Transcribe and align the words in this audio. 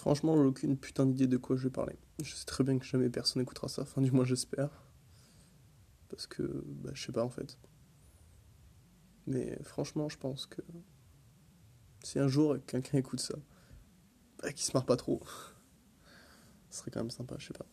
Franchement, 0.00 0.34
j'ai 0.34 0.48
aucune 0.48 0.78
putain 0.78 1.04
d'idée 1.04 1.26
de 1.26 1.36
quoi 1.36 1.56
je 1.56 1.64
vais 1.64 1.70
parler. 1.70 1.94
Je 2.22 2.34
sais 2.34 2.46
très 2.46 2.64
bien 2.64 2.78
que 2.78 2.86
jamais 2.86 3.10
personne 3.10 3.42
écoutera 3.42 3.68
ça, 3.68 3.82
enfin 3.82 4.00
du 4.00 4.10
moins 4.10 4.24
j'espère. 4.24 4.70
Parce 6.08 6.26
que, 6.26 6.64
bah, 6.66 6.88
je 6.94 7.04
sais 7.04 7.12
pas 7.12 7.22
en 7.22 7.28
fait. 7.28 7.58
Mais 9.26 9.62
franchement, 9.62 10.08
je 10.08 10.16
pense 10.16 10.46
que 10.46 10.62
si 12.02 12.18
un 12.18 12.28
jour 12.28 12.56
quelqu'un 12.66 12.96
écoute 12.96 13.20
ça, 13.20 13.34
bah, 14.42 14.50
qu'il 14.54 14.64
se 14.64 14.72
marre 14.72 14.86
pas 14.86 14.96
trop, 14.96 15.20
ce 16.70 16.78
serait 16.78 16.90
quand 16.90 17.00
même 17.00 17.10
sympa, 17.10 17.34
je 17.38 17.48
sais 17.48 17.52
pas. 17.52 17.66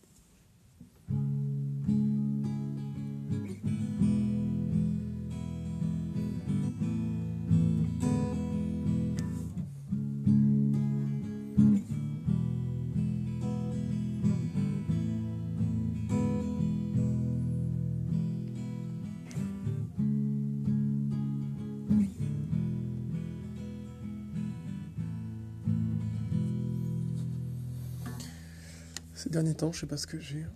Ces 29.18 29.30
derniers 29.30 29.56
temps, 29.56 29.72
je 29.72 29.80
sais 29.80 29.86
pas 29.88 29.96
ce 29.96 30.06
que 30.06 30.20
j'ai. 30.20 30.46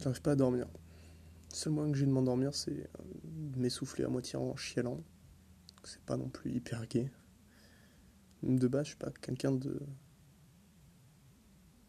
J'arrive 0.00 0.22
pas 0.22 0.30
à 0.30 0.34
dormir. 0.34 0.66
Le 1.50 1.54
seul 1.54 1.74
moyen 1.74 1.92
que 1.92 1.98
j'ai 1.98 2.06
de 2.06 2.10
m'endormir, 2.10 2.54
c'est 2.54 2.70
euh, 2.70 3.02
de 3.24 3.58
m'essouffler 3.58 4.04
à 4.04 4.08
moitié 4.08 4.38
en 4.38 4.56
chialant. 4.56 5.04
C'est 5.84 6.00
pas 6.00 6.16
non 6.16 6.30
plus 6.30 6.50
hyper 6.50 6.86
gay. 6.86 7.12
De 8.42 8.68
base, 8.68 8.84
je 8.84 8.88
suis 8.92 8.98
pas 8.98 9.10
quelqu'un 9.10 9.52
de. 9.52 9.78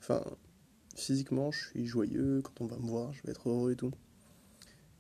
Enfin, 0.01 0.21
physiquement, 0.97 1.49
je 1.49 1.69
suis 1.69 1.85
joyeux. 1.85 2.41
Quand 2.41 2.59
on 2.59 2.65
va 2.65 2.77
me 2.77 2.89
voir, 2.89 3.13
je 3.13 3.23
vais 3.23 3.31
être 3.31 3.47
heureux 3.47 3.71
et 3.71 3.77
tout. 3.77 3.93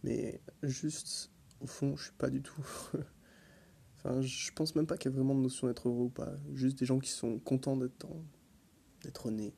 Mais 0.05 0.39
juste, 0.63 1.29
au 1.59 1.67
fond, 1.67 1.97
je 1.97 2.03
suis 2.03 2.13
pas 2.13 2.29
du 2.29 2.41
tout. 2.41 2.65
enfin, 3.97 4.21
je 4.21 4.51
pense 4.53 4.75
même 4.75 4.87
pas 4.87 4.95
qu'il 4.95 5.11
y 5.11 5.13
a 5.13 5.17
vraiment 5.17 5.35
de 5.35 5.41
notion 5.41 5.67
d'être 5.67 5.89
heureux 5.89 6.05
ou 6.05 6.09
pas. 6.09 6.31
Juste 6.53 6.79
des 6.79 6.85
gens 6.85 6.99
qui 6.99 7.11
sont 7.11 7.37
contents 7.39 7.75
d'être 7.75 8.07
d'être 9.03 9.29
nés 9.29 9.53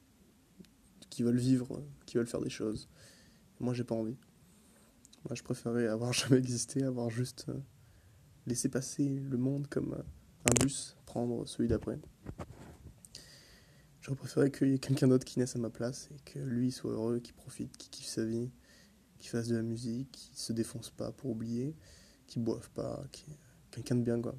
qui 1.13 1.23
veulent 1.23 1.37
vivre, 1.37 1.81
qui 2.05 2.17
veulent 2.17 2.27
faire 2.27 2.41
des 2.41 2.49
choses. 2.49 2.89
Moi, 3.59 3.73
j'ai 3.73 3.83
pas 3.83 3.95
envie. 3.95 4.17
Moi, 5.25 5.35
je 5.35 5.43
préférais 5.43 5.87
avoir 5.87 6.13
jamais 6.13 6.37
existé, 6.37 6.83
avoir 6.83 7.09
juste 7.09 7.45
euh, 7.49 7.59
laissé 8.45 8.69
passer 8.69 9.07
le 9.07 9.37
monde 9.37 9.67
comme 9.67 9.93
euh, 9.93 10.03
un 10.49 10.63
bus, 10.63 10.97
prendre 11.05 11.47
celui 11.47 11.67
d'après. 11.67 11.99
J'aurais 14.01 14.17
préféré 14.17 14.51
qu'il 14.51 14.69
y 14.69 14.73
ait 14.73 14.79
quelqu'un 14.79 15.07
d'autre 15.07 15.23
qui 15.23 15.39
naisse 15.39 15.55
à 15.55 15.59
ma 15.59 15.69
place 15.69 16.09
et 16.13 16.19
que 16.25 16.39
lui 16.39 16.71
soit 16.71 16.91
heureux, 16.91 17.19
qu'il 17.19 17.35
profite, 17.35 17.77
qu'il 17.77 17.89
kiffe 17.89 18.07
sa 18.07 18.25
vie, 18.25 18.51
qu'il 19.17 19.29
fasse 19.29 19.47
de 19.47 19.55
la 19.55 19.61
musique, 19.61 20.11
qu'il 20.11 20.37
se 20.37 20.51
défonce 20.51 20.89
pas 20.89 21.13
pour 21.13 21.31
oublier, 21.31 21.73
qu'il 22.27 22.43
boive 22.43 22.69
pas, 22.71 23.01
qu'il 23.13 23.33
quelqu'un 23.71 23.95
de 23.95 24.01
bien 24.01 24.21
quoi. 24.21 24.35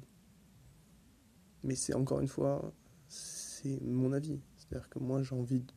Mais 1.63 1.73
c'est 1.75 1.95
encore 1.95 2.19
une 2.19 2.27
fois, 2.27 2.71
c'est 3.07 3.81
mon 3.81 4.13
avis. 4.13 4.39
C'est-à-dire 4.57 4.87
que 4.87 4.99
moi 4.99 5.23
j'ai 5.23 5.33
envie 5.33 5.61
de 5.61 5.73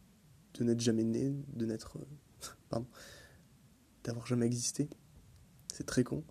de 0.59 0.65
n'être 0.65 0.81
jamais 0.81 1.05
né, 1.05 1.35
de 1.55 1.67
n'être. 1.67 1.99
Euh, 1.99 2.49
pardon. 2.69 2.87
d'avoir 4.05 4.27
jamais 4.27 4.47
existé. 4.47 4.89
C'est 5.73 5.87
très 5.87 6.05
con. 6.05 6.25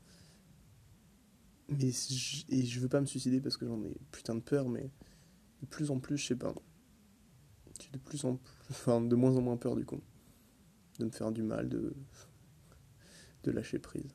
Mais 1.70 1.92
je, 1.92 2.46
et 2.50 2.66
je 2.66 2.80
veux 2.80 2.90
pas 2.90 3.02
me 3.02 3.06
suicider 3.06 3.42
parce 3.42 3.58
que 3.58 3.66
j'en 3.66 3.84
ai 3.84 3.96
putain 4.12 4.36
de 4.36 4.42
peur, 4.42 4.70
mais 4.70 4.90
de 5.62 5.66
plus 5.66 5.92
en 5.92 6.00
plus, 6.00 6.18
je 6.18 6.28
sais 6.28 6.36
pas. 6.36 6.54
J'ai 7.80 7.90
de 7.92 7.98
plus 7.98 8.24
en 8.26 8.36
plus. 8.36 8.54
Enfin, 8.70 9.00
de 9.00 9.16
moins 9.16 9.36
en 9.38 9.42
moins 9.42 9.56
peur 9.56 9.76
du 9.76 9.86
coup. 9.86 10.02
De 11.00 11.06
me 11.06 11.12
faire 11.12 11.32
du 11.32 11.44
mal, 11.44 11.70
de. 11.70 11.96
de 13.44 13.52
lâcher 13.52 13.80
prise. 13.80 14.14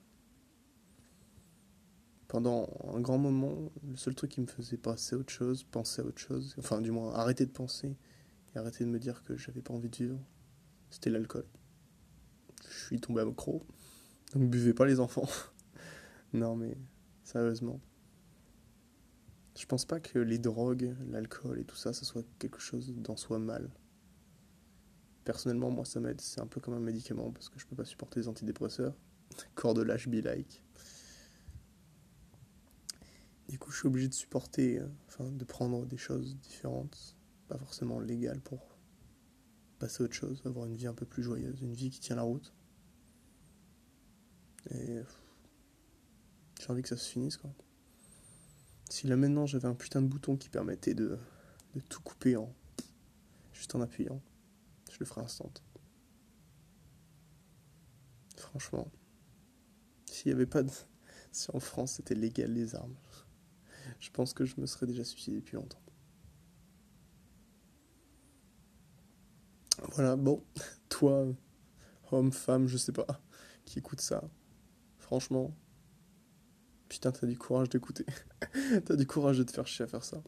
Pendant 2.28 2.68
un 2.94 3.00
grand 3.00 3.18
moment, 3.18 3.70
le 3.86 3.96
seul 3.96 4.14
truc 4.14 4.30
qui 4.30 4.40
me 4.40 4.46
faisait 4.46 4.78
passer 4.78 5.14
à 5.14 5.18
autre 5.18 5.32
chose, 5.32 5.64
penser 5.64 6.00
à 6.00 6.04
autre 6.04 6.18
chose, 6.18 6.54
enfin 6.58 6.80
du 6.80 6.90
moins 6.90 7.12
arrêter 7.12 7.44
de 7.44 7.50
penser, 7.50 7.94
et 8.54 8.58
arrêter 8.58 8.84
de 8.84 8.90
me 8.90 8.98
dire 8.98 9.22
que 9.24 9.36
j'avais 9.36 9.62
pas 9.62 9.74
envie 9.74 9.88
de 9.88 9.96
vivre, 9.96 10.18
c'était 10.90 11.10
l'alcool. 11.10 11.46
Je 12.68 12.86
suis 12.86 13.00
tombé 13.00 13.20
à 13.20 13.24
accro, 13.24 13.66
donc 14.34 14.50
buvez 14.50 14.74
pas 14.74 14.86
les 14.86 15.00
enfants. 15.00 15.28
non 16.32 16.56
mais 16.56 16.76
sérieusement, 17.24 17.80
je 19.58 19.66
pense 19.66 19.84
pas 19.84 20.00
que 20.00 20.18
les 20.18 20.38
drogues, 20.38 20.94
l'alcool 21.08 21.58
et 21.60 21.64
tout 21.64 21.76
ça, 21.76 21.92
ça 21.92 22.04
soit 22.04 22.24
quelque 22.38 22.60
chose 22.60 22.94
d'en 22.96 23.16
soi 23.16 23.38
mal. 23.38 23.70
Personnellement, 25.24 25.70
moi 25.70 25.84
ça 25.84 26.00
m'aide, 26.00 26.20
c'est 26.20 26.40
un 26.40 26.46
peu 26.46 26.60
comme 26.60 26.74
un 26.74 26.80
médicament 26.80 27.30
parce 27.30 27.48
que 27.48 27.58
je 27.58 27.66
peux 27.66 27.76
pas 27.76 27.84
supporter 27.84 28.20
les 28.20 28.28
antidépresseurs. 28.28 28.94
Corps 29.54 29.74
de 29.74 29.82
lâche 29.82 30.08
be 30.08 30.24
like. 30.24 30.62
Du 33.48 33.58
coup, 33.58 33.70
je 33.70 33.78
suis 33.78 33.88
obligé 33.88 34.08
de 34.08 34.14
supporter, 34.14 34.78
euh, 34.78 34.86
enfin, 35.08 35.30
de 35.30 35.44
prendre 35.44 35.84
des 35.84 35.98
choses 35.98 36.36
différentes 36.38 37.16
pas 37.52 37.58
forcément 37.58 38.00
légal 38.00 38.40
pour 38.40 38.78
passer 39.78 40.02
à 40.02 40.06
autre 40.06 40.14
chose, 40.14 40.40
avoir 40.46 40.64
une 40.64 40.74
vie 40.74 40.86
un 40.86 40.94
peu 40.94 41.04
plus 41.04 41.22
joyeuse, 41.22 41.60
une 41.60 41.74
vie 41.74 41.90
qui 41.90 42.00
tient 42.00 42.16
la 42.16 42.22
route. 42.22 42.54
Et 44.70 45.02
j'ai 46.58 46.70
envie 46.70 46.82
que 46.82 46.88
ça 46.88 46.96
se 46.96 47.10
finisse 47.10 47.36
quoi. 47.36 47.52
Si 48.88 49.06
là 49.06 49.16
maintenant 49.16 49.44
j'avais 49.44 49.68
un 49.68 49.74
putain 49.74 50.00
de 50.00 50.06
bouton 50.06 50.36
qui 50.36 50.48
permettait 50.48 50.94
de, 50.94 51.18
de 51.74 51.80
tout 51.80 52.00
couper 52.00 52.36
en 52.36 52.54
juste 53.52 53.74
en 53.74 53.82
appuyant, 53.82 54.22
je 54.90 54.96
le 54.98 55.04
ferais 55.04 55.22
instant. 55.22 55.52
Franchement, 58.36 58.90
s'il 60.06 60.30
n'y 60.30 60.34
avait 60.34 60.46
pas 60.46 60.62
de. 60.62 60.70
Si 61.34 61.50
en 61.54 61.60
France 61.60 61.94
c'était 61.94 62.14
légal 62.14 62.52
les 62.52 62.74
armes, 62.74 62.94
je 64.00 64.10
pense 64.10 64.34
que 64.34 64.44
je 64.44 64.60
me 64.60 64.66
serais 64.66 64.86
déjà 64.86 65.02
suicidé 65.02 65.36
depuis 65.38 65.56
longtemps. 65.56 65.81
Voilà, 69.94 70.16
bon, 70.16 70.42
toi, 70.88 71.26
homme, 72.10 72.32
femme, 72.32 72.66
je 72.66 72.78
sais 72.78 72.92
pas, 72.92 73.06
qui 73.64 73.78
écoute 73.78 74.00
ça, 74.00 74.24
franchement, 74.98 75.54
putain, 76.88 77.12
t'as 77.12 77.26
du 77.26 77.36
courage 77.36 77.68
d'écouter. 77.68 78.06
t'as 78.84 78.96
du 78.96 79.06
courage 79.06 79.38
de 79.38 79.42
te 79.42 79.52
faire 79.52 79.66
chier 79.66 79.84
à 79.84 79.88
faire 79.88 80.04
ça. 80.04 80.22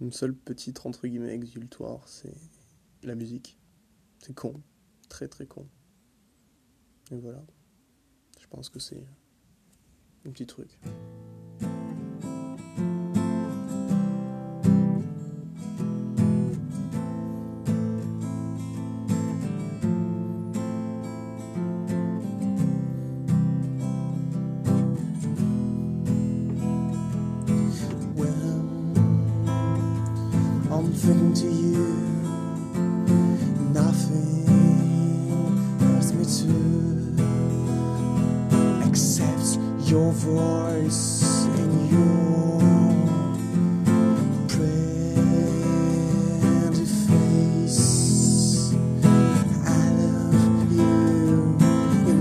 Une 0.00 0.12
seule 0.12 0.34
petite, 0.34 0.84
entre 0.86 1.06
guillemets, 1.06 1.34
exultoire, 1.34 2.06
c'est 2.08 2.34
la 3.02 3.14
musique. 3.16 3.58
C'est 4.18 4.34
con, 4.34 4.60
très 5.08 5.26
très 5.26 5.46
con. 5.46 5.68
Et 7.10 7.18
voilà, 7.18 7.44
je 8.40 8.46
pense 8.46 8.68
que 8.68 8.78
c'est 8.78 9.04
un 10.24 10.30
petit 10.30 10.46
truc. 10.46 10.78
Something 31.02 31.34
to 31.34 31.48
you. 31.50 31.86
Nothing 33.74 34.46
hurts 35.80 36.12
me 36.12 36.24
to 36.38 36.52
accept 38.88 39.58
your 39.90 40.12
voice 40.12 41.46
and 41.58 41.90
your 41.90 42.60
pretty 44.46 45.16
face. 47.08 47.82
I 49.66 49.68
love 49.90 50.72
you 50.72 51.58
in 52.10 52.18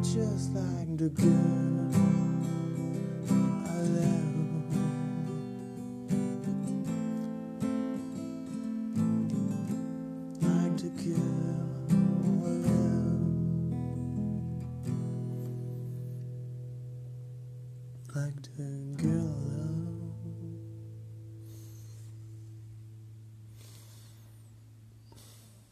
just 0.00 0.52
like, 0.54 0.96
the 0.96 1.08
girl 1.08 1.90
I 3.66 3.82
love. 3.82 4.32
Like 10.42 10.76
the 10.76 10.90
girl 11.02 11.68
I 12.44 12.48
love. 12.48 13.32
Like 18.14 18.42
the 18.42 18.68
girl. 18.96 19.38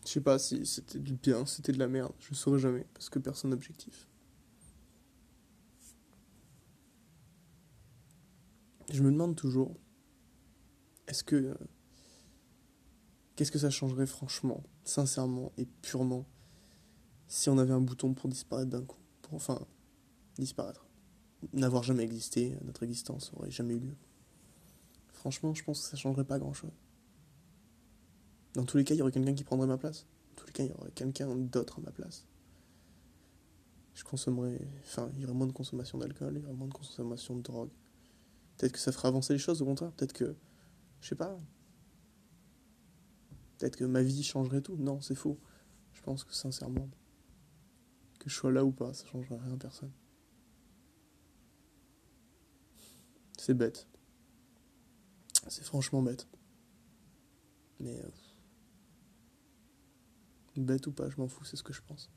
Je 0.04 0.14
sais 0.14 0.20
pas 0.20 0.38
si 0.40 0.66
c'était 0.66 0.98
du 0.98 1.14
bien, 1.14 1.46
c'était 1.46 1.70
de 1.72 1.78
la 1.78 1.86
merde, 1.86 2.12
je 2.18 2.34
saurais 2.34 2.58
jamais, 2.58 2.84
parce 2.94 3.08
que 3.08 3.20
personne 3.20 3.50
n'est 3.50 3.56
Je 8.90 9.02
me 9.02 9.10
demande 9.10 9.36
toujours, 9.36 9.76
est-ce 11.06 11.24
que. 11.24 11.36
euh, 11.36 11.54
Qu'est-ce 13.36 13.52
que 13.52 13.58
ça 13.58 13.70
changerait 13.70 14.06
franchement, 14.06 14.62
sincèrement 14.84 15.50
et 15.56 15.64
purement, 15.64 16.26
si 17.26 17.48
on 17.48 17.56
avait 17.56 17.72
un 17.72 17.80
bouton 17.80 18.12
pour 18.12 18.28
disparaître 18.28 18.68
d'un 18.70 18.84
coup 18.84 18.98
pour, 19.22 19.34
Enfin, 19.34 19.66
disparaître? 20.36 20.84
N'avoir 21.54 21.82
jamais 21.82 22.02
existé, 22.02 22.58
notre 22.64 22.82
existence 22.82 23.32
aurait 23.34 23.50
jamais 23.50 23.76
eu 23.76 23.78
lieu. 23.78 23.96
Franchement, 25.08 25.54
je 25.54 25.64
pense 25.64 25.80
que 25.80 25.88
ça 25.88 25.96
changerait 25.96 26.26
pas 26.26 26.38
grand-chose. 26.38 26.72
Dans 28.52 28.64
tous 28.64 28.76
les 28.76 28.84
cas, 28.84 28.94
il 28.94 28.98
y 28.98 29.02
aurait 29.02 29.12
quelqu'un 29.12 29.32
qui 29.34 29.44
prendrait 29.44 29.66
ma 29.68 29.78
place. 29.78 30.06
Dans 30.30 30.42
tous 30.42 30.46
les 30.48 30.52
cas, 30.52 30.64
il 30.64 30.70
y 30.70 30.74
aurait 30.74 30.90
quelqu'un 30.90 31.34
d'autre 31.34 31.78
à 31.78 31.82
ma 31.82 31.92
place. 31.92 32.26
Je 33.94 34.04
consommerais. 34.04 34.60
Enfin, 34.82 35.08
il 35.14 35.20
y 35.20 35.24
aurait 35.24 35.32
moins 35.34 35.46
de 35.46 35.52
consommation 35.52 35.96
d'alcool, 35.96 36.34
il 36.36 36.42
y 36.42 36.44
aurait 36.44 36.56
moins 36.56 36.68
de 36.68 36.74
consommation 36.74 37.36
de 37.36 37.42
drogue. 37.42 37.70
Peut-être 38.60 38.72
que 38.72 38.78
ça 38.78 38.92
ferait 38.92 39.08
avancer 39.08 39.32
les 39.32 39.38
choses, 39.38 39.62
au 39.62 39.64
contraire. 39.64 39.90
Peut-être 39.92 40.12
que. 40.12 40.36
Je 41.00 41.08
sais 41.08 41.14
pas. 41.14 41.40
Peut-être 43.56 43.76
que 43.76 43.84
ma 43.84 44.02
vie 44.02 44.22
changerait 44.22 44.60
tout. 44.60 44.76
Non, 44.76 45.00
c'est 45.00 45.14
faux. 45.14 45.40
Je 45.94 46.02
pense 46.02 46.24
que 46.24 46.34
sincèrement, 46.34 46.90
que 48.18 48.28
je 48.28 48.34
sois 48.34 48.52
là 48.52 48.62
ou 48.62 48.70
pas, 48.70 48.92
ça 48.92 49.06
changerait 49.06 49.38
rien 49.38 49.54
à 49.54 49.56
personne. 49.56 49.90
C'est 53.38 53.54
bête. 53.54 53.88
C'est 55.48 55.64
franchement 55.64 56.02
bête. 56.02 56.28
Mais. 57.78 57.98
euh, 57.98 58.10
Bête 60.56 60.86
ou 60.86 60.92
pas, 60.92 61.08
je 61.08 61.16
m'en 61.16 61.28
fous, 61.28 61.44
c'est 61.44 61.56
ce 61.56 61.62
que 61.62 61.72
je 61.72 61.80
pense. 61.80 62.10